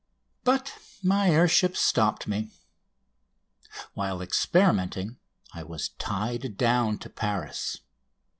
But 0.43 0.79
my 1.03 1.29
air 1.29 1.47
ships 1.47 1.79
stopped 1.79 2.27
me. 2.27 2.49
While 3.93 4.19
experimenting 4.19 5.19
I 5.53 5.61
was 5.61 5.89
tied 5.99 6.57
down 6.57 6.97
to 6.97 7.09
Paris. 7.11 7.81